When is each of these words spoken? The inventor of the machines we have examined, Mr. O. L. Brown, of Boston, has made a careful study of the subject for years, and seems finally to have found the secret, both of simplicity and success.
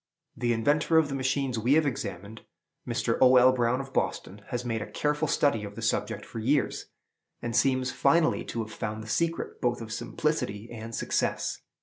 The 0.35 0.51
inventor 0.51 0.97
of 0.97 1.09
the 1.09 1.13
machines 1.13 1.59
we 1.59 1.73
have 1.73 1.85
examined, 1.85 2.41
Mr. 2.87 3.19
O. 3.21 3.37
L. 3.37 3.51
Brown, 3.51 3.79
of 3.79 3.93
Boston, 3.93 4.41
has 4.47 4.65
made 4.65 4.81
a 4.81 4.89
careful 4.89 5.27
study 5.27 5.63
of 5.63 5.75
the 5.75 5.83
subject 5.83 6.25
for 6.25 6.39
years, 6.39 6.87
and 7.39 7.55
seems 7.55 7.91
finally 7.91 8.43
to 8.45 8.61
have 8.63 8.73
found 8.73 9.03
the 9.03 9.07
secret, 9.07 9.61
both 9.61 9.79
of 9.79 9.93
simplicity 9.93 10.71
and 10.71 10.95
success. 10.95 11.59